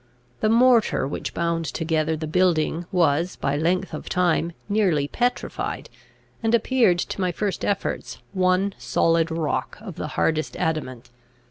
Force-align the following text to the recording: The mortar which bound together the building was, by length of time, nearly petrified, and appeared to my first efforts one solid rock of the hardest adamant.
The 0.39 0.49
mortar 0.49 1.07
which 1.07 1.35
bound 1.35 1.63
together 1.65 2.17
the 2.17 2.25
building 2.25 2.87
was, 2.91 3.35
by 3.35 3.55
length 3.55 3.93
of 3.93 4.09
time, 4.09 4.53
nearly 4.67 5.07
petrified, 5.07 5.91
and 6.41 6.55
appeared 6.55 6.97
to 6.97 7.21
my 7.21 7.31
first 7.31 7.63
efforts 7.63 8.17
one 8.33 8.73
solid 8.79 9.29
rock 9.29 9.77
of 9.79 9.97
the 9.97 10.07
hardest 10.17 10.55
adamant. 10.57 11.11